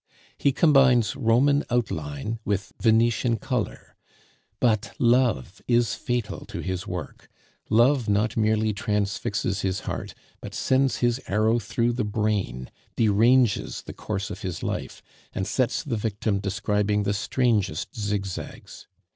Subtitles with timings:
[0.35, 3.95] He combines Roman outline with Venetian color;
[4.59, 7.29] but love is fatal to his work,
[7.69, 13.93] love not merely transfixes his heart, but sends his arrow through the brain, deranges the
[13.93, 15.03] course of his life,
[15.33, 18.87] and sets the victim describing the strangest zigzags.